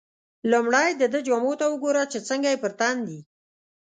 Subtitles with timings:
[0.51, 3.19] لومړی دده جامو ته وګوره چې څنګه یې پر تن دي.